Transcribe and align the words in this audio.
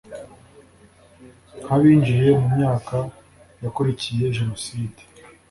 nk’abinjiye 1.61 2.29
mu 2.39 2.47
myaka 2.55 2.97
yakurikiye 3.63 4.25
Jenoside 4.37 5.01